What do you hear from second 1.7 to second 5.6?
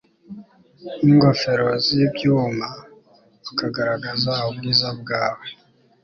z ibyuma bakagaragaza ubwiza bwawe